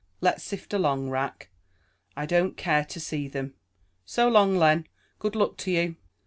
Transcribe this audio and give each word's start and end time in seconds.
Let's 0.19 0.43
sift 0.43 0.73
along, 0.73 1.11
Rack. 1.11 1.49
I 2.17 2.25
don't 2.25 2.57
care 2.57 2.83
to 2.85 2.99
see 2.99 3.27
them. 3.27 3.53
So 4.03 4.27
long, 4.27 4.57
Len. 4.57 4.87
Good 5.19 5.35
luck 5.35 5.57
to 5.57 5.71
you." 5.71 5.95